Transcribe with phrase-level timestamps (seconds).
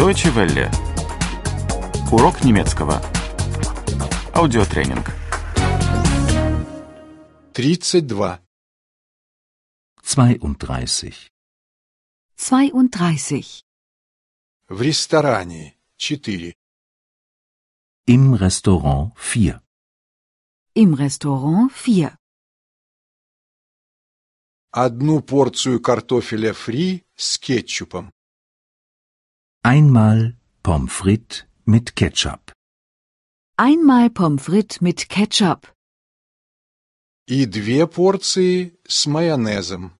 [0.00, 0.70] Deutsche Welle.
[2.10, 3.02] Урок немецкого.
[4.32, 5.12] Аудиотренинг.
[7.52, 8.40] 32.
[10.02, 11.30] 32.
[12.34, 13.64] 32.
[14.70, 15.76] В ресторане.
[15.98, 16.54] 4.
[18.06, 19.60] Im Restaurant 4.
[20.76, 22.16] Im Restaurant 4.
[24.70, 28.10] Одну порцию картофеля фри с кетчупом.
[29.63, 32.53] Einmal Pommes frites mit Ketchup.
[33.57, 35.71] Einmal Pommes frites mit Ketchup.
[37.27, 39.97] И две порции с майонезом.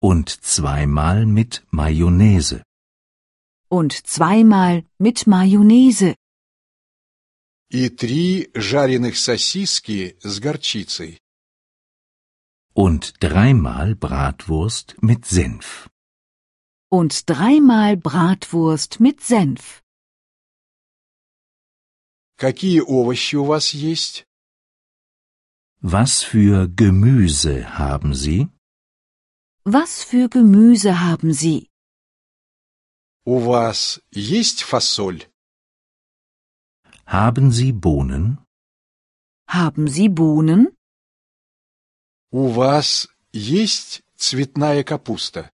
[0.00, 2.62] Und zweimal mit Mayonnaise.
[3.68, 6.14] Und zweimal mit Mayonnaise.
[7.70, 11.18] И три жареных сосиски с горчицей.
[12.74, 15.88] Und dreimal Bratwurst mit Senf.
[16.92, 19.82] Und dreimal Bratwurst mit Senf.
[22.36, 24.24] Какие овощи у вас есть?
[25.80, 28.48] Was für Gemüse haben Sie?
[29.64, 31.68] Was für Gemüse haben Sie?
[33.24, 35.28] У вас есть фасоль?
[37.06, 38.38] Haben Sie Bohnen?
[39.46, 40.74] Haben Sie Bohnen?
[42.30, 45.50] У вас есть цветная капуста?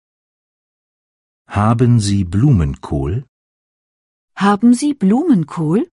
[1.48, 3.26] Haben Sie Blumenkohl?
[4.36, 5.90] Haben Sie Blumenkohl?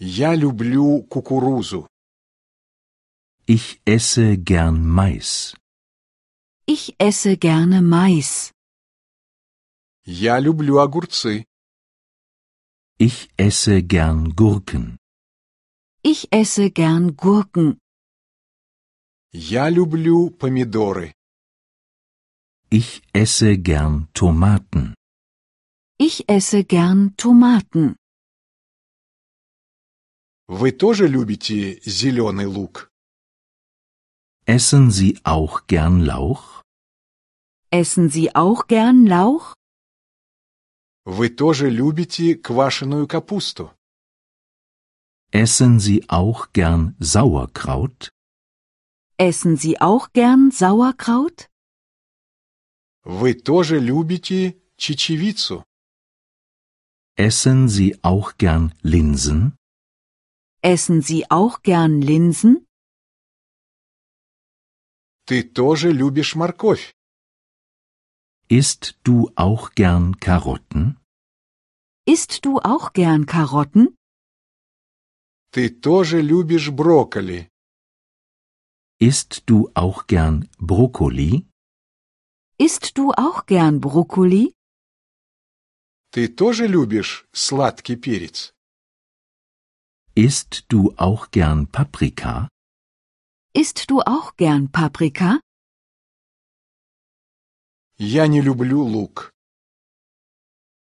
[0.00, 1.86] Я люблю кукурузу.
[3.46, 5.56] Ich esse gern Mais.
[6.66, 8.52] Ich esse gerne Mais.
[10.04, 11.44] Я люблю огурцы.
[12.98, 14.98] Ich esse gern Gurken.
[16.02, 17.78] Ich esse gern Gurken.
[19.32, 21.14] Я люблю помидоры.
[22.72, 24.94] Ich esse gern Tomaten.
[25.98, 27.96] Ich esse gern Tomaten.
[30.46, 32.90] Вы тоже любите зеленый лук?
[34.46, 36.62] Essen Sie auch gern Lauch?
[37.70, 39.54] Essen Sie auch gern Lauch?
[41.04, 43.70] Вы тоже любите квашеную капусту?
[45.32, 48.10] Essen Sie auch gern Sauerkraut?
[49.18, 51.48] Essen Sie auch gern Sauerkraut?
[53.04, 55.64] Вы тоже любите чечевицу?
[57.16, 59.56] Essen Sie auch gern Linsen?
[60.62, 62.66] Essen Sie auch gern Linsen?
[65.26, 66.94] Ты тоже любишь морковь?
[68.48, 70.96] Isst du auch gern Karotten?
[72.06, 73.94] Isst du auch gern Karotten?
[75.50, 77.48] Ты тоже любишь брокколи?
[79.00, 81.46] Isst du auch gern Brokkoli?
[82.58, 84.54] Isst du auch gern Brokkoli?
[86.10, 88.52] Ты тоже любишь сладкий перец?
[90.14, 92.48] Isst du auch gern Paprika?
[93.54, 95.40] Isst du auch gern Paprika?
[97.98, 99.32] Я не люблю лук.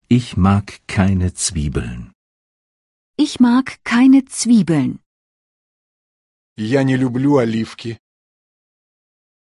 [0.10, 2.14] Ich mag keine Zwiebeln.
[3.18, 5.00] Ich mag keine Zwiebeln.
[6.58, 7.98] Я не люблю оливки.